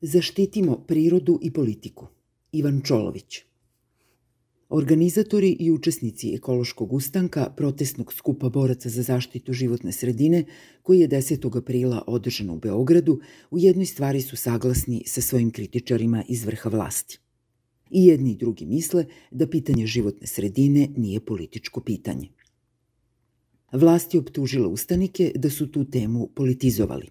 [0.00, 2.06] Zaštitimo prirodu i politiku.
[2.52, 3.38] Ivan Čolović.
[4.68, 10.44] Organizatori i učesnici ekološkog ustanka protestnog skupa boraca za zaštitu životne sredine,
[10.82, 11.58] koji je 10.
[11.58, 13.20] aprila održan u Beogradu,
[13.50, 17.18] u jednoj stvari su saglasni sa svojim kritičarima iz vrha vlasti.
[17.90, 22.28] I jedni i drugi misle da pitanje životne sredine nije političko pitanje.
[23.72, 27.08] Vlast je optužila ustanike da su tu temu politizovali.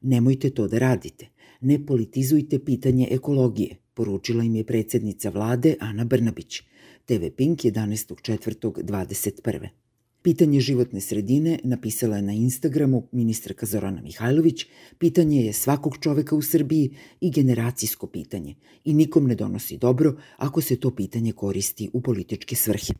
[0.00, 1.31] Nemojte to da radite.
[1.64, 6.62] Ne politizujte pitanje ekologije, poručila im je predsednica vlade Ana Brnabić.
[7.04, 9.68] TV Pink 11.4.21.
[10.22, 14.66] Pitanje životne sredine napisala je na Instagramu ministarka Zorana Mihajlović.
[14.98, 16.90] Pitanje je svakog čoveka u Srbiji
[17.20, 18.54] i generacijsko pitanje
[18.84, 22.92] i nikom ne donosi dobro ako se to pitanje koristi u političke svrhe.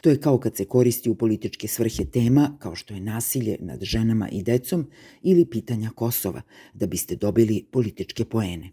[0.00, 3.82] To je kao kad se koristi u političke svrhe tema kao što je nasilje nad
[3.82, 4.86] ženama i decom
[5.22, 6.42] ili pitanja Kosova,
[6.74, 8.72] da biste dobili političke poene.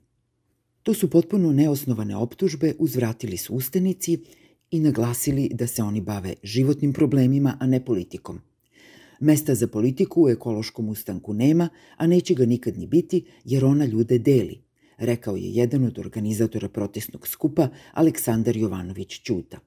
[0.84, 4.17] To su potpuno neosnovane optužbe, uzvratili su ustanici
[4.72, 8.39] i naglasili da se oni bave životnim problemima, a ne politikom.
[9.20, 13.86] Mesta za politiku u ekološkom ustanku nema, a neće ga nikad ni biti, jer ona
[13.86, 14.61] ljude deli,
[14.98, 19.59] rekao je jedan od organizatora protestnog skupa Aleksandar Jovanović Ćuta.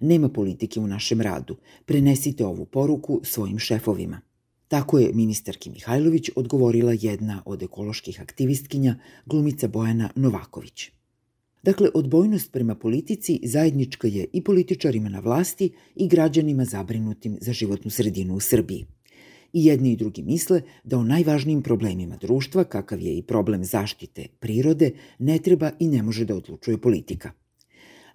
[0.00, 1.56] Nema politike u našem radu.
[1.84, 4.20] Prenesite ovu poruku svojim šefovima.
[4.68, 10.90] Tako je ministarki Mihajlović odgovorila jedna od ekoloških aktivistkinja, glumica Bojana Novaković.
[11.62, 17.90] Dakle, odbojnost prema politici zajednička je i političarima na vlasti i građanima zabrinutim za životnu
[17.90, 18.86] sredinu u Srbiji.
[19.52, 24.26] I jedni i drugi misle da o najvažnijim problemima društva, kakav je i problem zaštite
[24.40, 27.30] prirode, ne treba i ne može da odlučuje politika.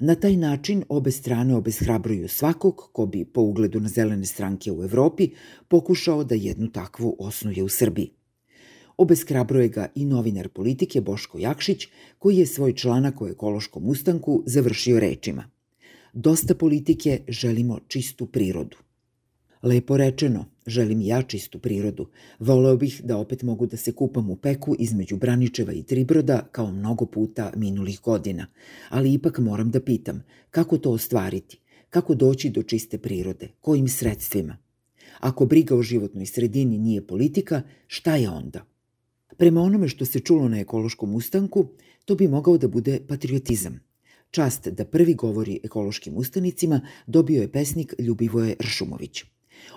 [0.06, 4.84] Na taj način obe strane obeshrabruju svakog ko bi po ugledu na zelene stranke u
[4.84, 5.30] Evropi
[5.68, 8.10] pokušao da jednu takvu osnuje u Srbiji.
[8.98, 11.88] Obeshrabruje ga i novinar politike Boško Jakšić,
[12.20, 15.44] koji je svoj članak o ekološkom ustanku završio rečima.
[16.14, 18.78] Dosta politike, želimo čistu prirodu.
[19.62, 22.08] Lepo rečeno, želim ja čistu prirodu.
[22.40, 26.72] Voleo bih da opet mogu da se kupam u peku između Braničeva i Tribroda kao
[26.72, 28.48] mnogo puta minulih godina.
[28.90, 31.60] Ali ipak moram da pitam, kako to ostvariti?
[31.90, 33.48] Kako doći do čiste prirode?
[33.62, 34.58] Kojim sredstvima?
[35.20, 38.66] Ako briga o životnoj sredini nije politika, šta je onda?
[39.38, 41.68] Prema onome što se čulo na ekološkom ustanku,
[42.06, 43.80] to bi mogao da bude patriotizam.
[44.32, 49.24] Čast da prvi govori ekološkim ustanicima dobio je pesnik Ljubivoje Ršumović.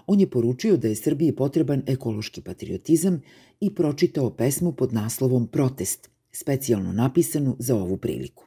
[0.06, 3.22] On je poručio da je Srbiji potreban ekološki patriotizam
[3.60, 8.44] i pročitao pesmu pod naslovom Protest, specijalno napisanu za ovu priliku.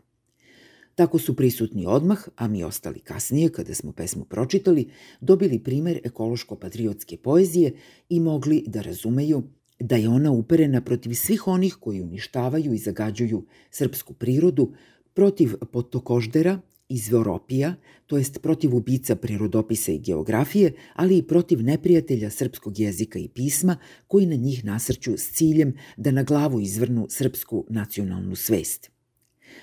[0.95, 4.89] Tako su prisutni odmah, a mi ostali kasnije, kada smo pesmu pročitali,
[5.21, 7.73] dobili primer ekološko-patriotske poezije
[8.09, 9.43] i mogli da razumeju
[9.79, 14.73] da je ona uperena protiv svih onih koji uništavaju i zagađuju srpsku prirodu,
[15.13, 17.75] protiv potokoždera, izvoropija,
[18.07, 23.77] to jest protiv ubica prirodopisa i geografije, ali i protiv neprijatelja srpskog jezika i pisma
[24.07, 28.89] koji na njih nasrću s ciljem da na glavu izvrnu srpsku nacionalnu svest.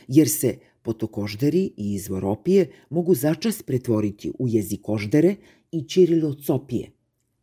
[0.08, 5.34] Jer se potokožderi i izvoropije mogu začas pretvoriti u jezikoždere
[5.72, 6.96] i čirilocopije,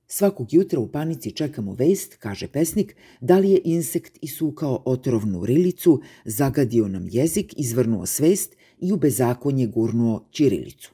[0.07, 6.01] Svakog jutra u panici čekamo vest, kaže pesnik, da li je insekt isukao otrovnu rilicu,
[6.25, 10.91] zagadio nam jezik, izvrnuo svest i u bezakonje gurnuo ćirilicu.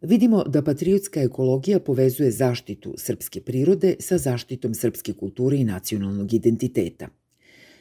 [0.00, 7.08] Vidimo da patriotska ekologija povezuje zaštitu srpske prirode sa zaštitom srpske kulture i nacionalnog identiteta.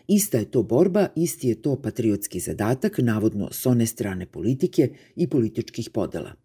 [0.07, 5.27] Ista je to borba, isti je to patriotski zadatak, navodno s one strane politike i
[5.27, 6.33] političkih podela–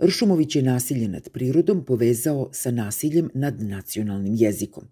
[0.00, 4.84] Ršumović je nasilje nad prirodom povezao sa nasiljem nad nacionalnim jezikom,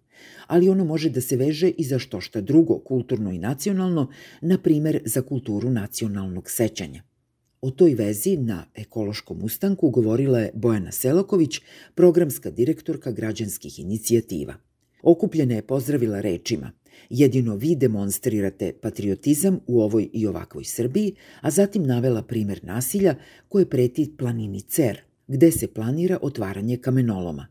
[0.47, 4.57] ali ono može da se veže i za što šta drugo, kulturno i nacionalno, na
[4.57, 7.03] primer za kulturu nacionalnog sećanja.
[7.61, 11.59] O toj vezi na ekološkom ustanku govorila je Bojana Selaković,
[11.95, 14.53] programska direktorka građanskih inicijativa.
[15.03, 16.71] Okupljene je pozdravila rečima
[17.09, 23.15] Jedino vi demonstrirate patriotizam u ovoj i ovakvoj Srbiji, a zatim navela primer nasilja
[23.47, 27.47] koje preti planini Cer, gde se planira otvaranje kamenoloma.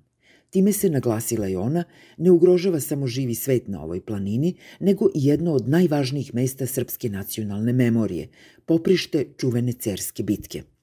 [0.50, 1.84] Time se naglasila i ona,
[2.16, 7.08] ne ugrožava samo živi svet na ovoj planini, nego i jedno od najvažnijih mesta srpske
[7.08, 8.28] nacionalne memorije,
[8.66, 10.62] poprište čuvene cerske bitke–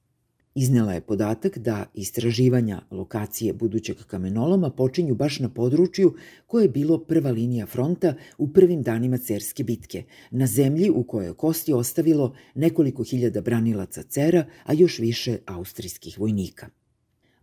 [0.56, 6.14] Iznela je podatak da istraživanja lokacije budućeg kamenoloma počinju baš na području
[6.48, 11.28] koje je bilo prva linija fronta u prvim danima Cerske bitke, na zemlji u kojoj
[11.28, 16.70] je kosti ostavilo nekoliko hiljada branilaca Cera, a još više austrijskih vojnika.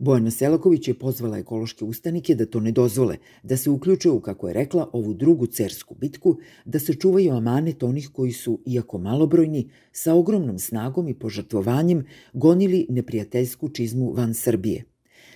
[0.00, 4.48] Bojana Selaković je pozvala ekološke ustanike da to ne dozvole, da se uključe u, kako
[4.48, 9.70] je rekla, ovu drugu cersku bitku, da se čuvaju amanet onih koji su, iako malobrojni,
[9.92, 14.84] sa ogromnom snagom i požrtvovanjem gonili neprijateljsku čizmu van Srbije.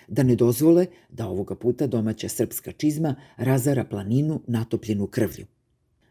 [0.08, 5.46] Da ne dozvole da ovoga puta domaća srpska čizma razara planinu natopljenu krvlju.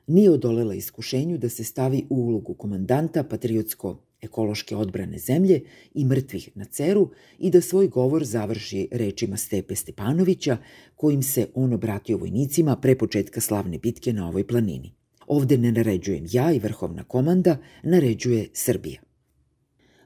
[0.08, 5.62] Nije odolela iskušenju da se stavi u ulogu komandanta patriotsko ekološke odbrane zemlje
[5.94, 7.10] i mrtvih na ceru
[7.40, 10.58] i da svoj govor završi rečima Stepe Stepanovića,
[10.96, 14.94] kojim se on obratio vojnicima pre početka slavne bitke na ovoj planini.
[15.28, 19.13] Ovde ne naređujem ja i vrhovna komanda, naređuje Srbija.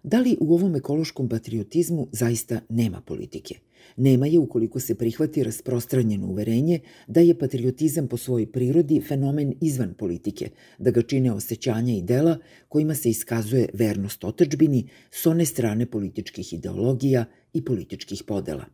[0.08, 3.56] Da li u ovom ekološkom patriotizmu zaista nema politike?
[3.98, 9.94] Nema je ukoliko se prihvati rasprostranjeno uverenje da je patriotizam po svojoj prirodi fenomen izvan
[9.94, 12.38] politike, da ga čine osjećanja i dela
[12.70, 18.66] kojima se iskazuje vernost otečbini s one strane političkih ideologija i političkih podela.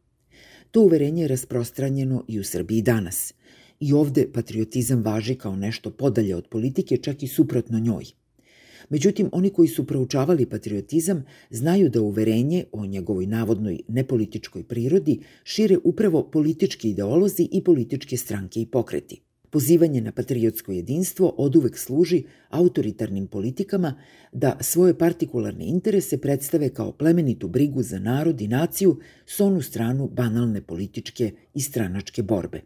[0.71, 3.33] To uverenje je rasprostranjeno i u Srbiji danas.
[3.79, 8.05] I ovde patriotizam važi kao nešto podalje od politike, čak i suprotno njoj–
[8.89, 15.77] Međutim, oni koji su proučavali patriotizam znaju da uverenje o njegovoj navodnoj nepolitičkoj prirodi šire
[15.83, 19.21] upravo politički ideolozi i političke stranke i pokreti.
[19.53, 23.95] Pozivanje na patriotsko jedinstvo oduvek služi autoritarnim politikama
[24.31, 30.07] da svoje partikularne interese predstave kao plemenitu brigu za narod i naciju s onu stranu
[30.07, 32.61] banalne političke i stranačke borbe.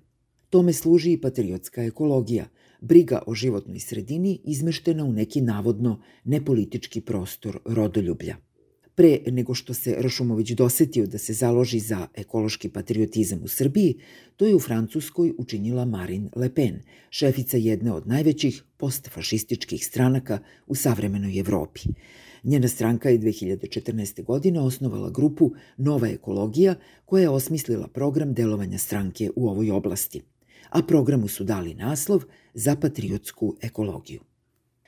[0.49, 2.45] Tome služi i patriotska ekologija,
[2.81, 8.37] briga o životnoj sredini izmeštena u neki navodno nepolitički prostor rodoljublja.
[8.95, 13.99] Pre nego što se Rašumović dosetio da se založi za ekološki patriotizam u Srbiji,
[14.35, 16.79] to je u Francuskoj učinila Marine Le Pen,
[17.09, 21.81] šefica jedne od najvećih postfašističkih stranaka u savremenoj Evropi.
[22.43, 24.23] Njena stranka je 2014.
[24.23, 26.75] godine osnovala grupu Nova ekologija
[27.05, 30.21] koja je osmislila program delovanja stranke u ovoj oblasti–
[30.69, 32.23] a programu su dali naslov
[32.53, 34.21] za patriotsku ekologiju.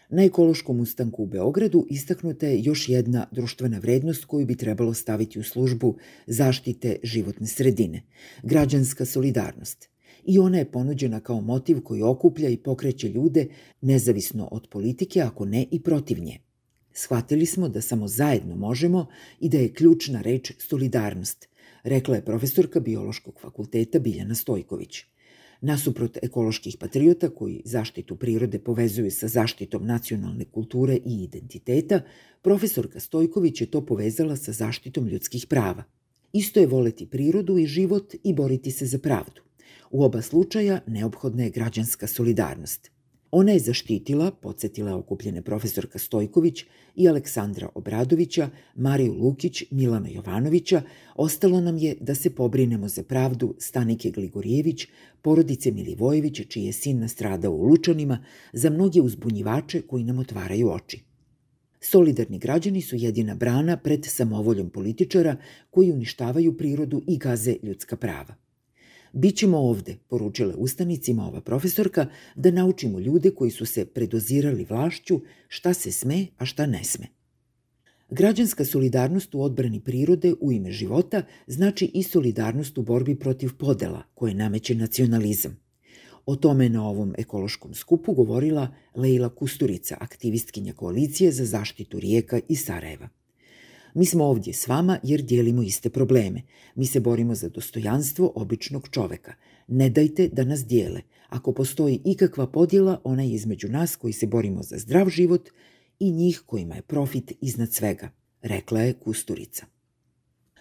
[0.09, 5.39] Na ekološkom ustanku u Beogradu istaknuta je još jedna društvena vrednost koju bi trebalo staviti
[5.39, 5.95] u službu
[6.27, 8.03] zaštite životne sredine–
[8.43, 9.89] građanska solidarnost.
[10.25, 13.47] I ona je ponuđena kao motiv koji okuplja i pokreće ljude
[13.81, 16.39] nezavisno od politike, ako ne i protiv nje.
[16.93, 19.07] Shvatili smo da samo zajedno možemo
[19.39, 21.47] i da je ključna reč solidarnost,
[21.83, 25.05] rekla je profesorka Biološkog fakulteta Biljana Stojković.
[25.61, 32.01] Nasuprot ekoloških patriota koji zaštitu prirode povezuju sa zaštitom nacionalne kulture i identiteta,
[32.41, 35.83] profesorka Stojković je to povezala sa zaštitom ljudskih prava.
[36.33, 39.41] Isto je voleti prirodu i život i boriti se za pravdu.
[39.91, 42.91] U oba slučaja neophodna je građanska solidarnost–
[43.31, 46.65] Ona je zaštitila, podsjetila okupljene profesorka Stojković
[46.95, 50.81] i Aleksandra Obradovića, Mariju Lukić, Milana Jovanovića,
[51.15, 54.87] ostalo nam je da se pobrinemo za pravdu Stanike Gligorijević,
[55.21, 58.23] porodice Milivojević, čiji je sin nastradao u Lučanima,
[58.53, 61.03] za mnoge uzbunjivače koji nam otvaraju oči.
[61.81, 65.37] Solidarni građani su jedina brana pred samovoljom političara
[65.69, 68.48] koji uništavaju prirodu i gaze ljudska prava.
[69.13, 75.73] Bićemo ovde, poručila ustanicima ova profesorka, da naučimo ljude koji su se predozirali vlašću šta
[75.73, 77.07] se sme, a šta ne sme.
[78.09, 84.03] Građanska solidarnost u odbrani prirode u ime života znači i solidarnost u borbi protiv podela
[84.13, 85.59] koje nameće nacionalizam.
[86.25, 92.55] O tome na ovom ekološkom skupu govorila Leila Kusturica, aktivistkinja koalicije za zaštitu rijeka i
[92.55, 93.09] Sarajeva.
[93.93, 96.41] Mi smo ovdje s vama jer dijelimo iste probleme.
[96.75, 99.33] Mi se borimo za dostojanstvo običnog čoveka.
[99.67, 101.01] Ne dajte da nas dijele.
[101.29, 105.49] Ako postoji ikakva podjela, ona je između nas koji se borimo za zdrav život
[105.99, 108.09] i njih kojima je profit iznad svega,
[108.41, 109.65] rekla je Kusturica.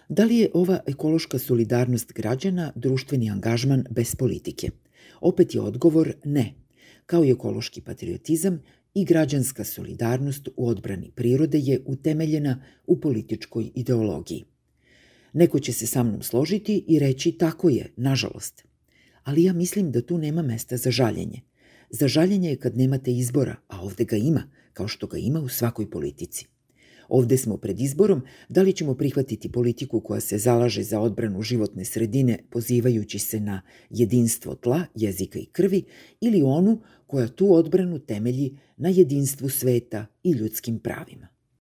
[0.08, 4.70] Da li je ova ekološka solidarnost građana društveni angažman bez politike?
[5.20, 6.54] Opet je odgovor ne.
[7.06, 8.62] Kao i ekološki patriotizam,
[8.94, 14.44] i građanska solidarnost u odbrani prirode je utemeljena u političkoj ideologiji.
[15.32, 18.64] Neko će se sa mnom složiti i reći tako je, nažalost.
[19.24, 21.40] Ali ja mislim da tu nema mesta za žaljenje.
[21.90, 25.48] Za žaljenje je kad nemate izbora, a ovde ga ima, kao što ga ima u
[25.48, 26.46] svakoj politici.
[27.08, 31.84] Ovde smo pred izborom da li ćemo prihvatiti politiku koja se zalaže za odbranu životne
[31.84, 35.84] sredine pozivajući se na jedinstvo tla, jezika i krvi
[36.20, 41.37] ili onu koja tu odbranu temelji na jedinstvu sveta i ljudskim pravima.